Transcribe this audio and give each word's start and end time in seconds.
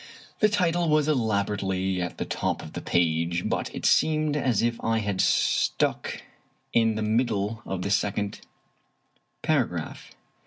The 0.39 0.49
title 0.49 0.89
was 0.89 1.07
elaborately 1.07 2.01
at 2.01 2.17
the 2.17 2.25
top 2.25 2.63
of 2.63 2.73
the 2.73 2.81
page, 2.81 3.47
but 3.47 3.69
it 3.71 3.85
seemed 3.85 4.35
as 4.35 4.63
if 4.63 4.83
I 4.83 4.97
had 4.97 5.21
stuck 5.21 6.23
in 6.73 6.95
the 6.95 7.03
middle 7.03 7.61
of 7.67 7.83
the 7.83 7.91
second 7.91 8.41
27 8.41 8.47
Irish 8.47 8.71
Mystery 8.71 9.09
Stories 9.11 9.43
paragraph. 9.43 10.11